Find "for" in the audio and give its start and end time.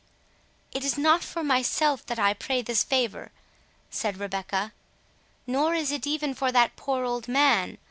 1.23-1.43, 6.33-6.51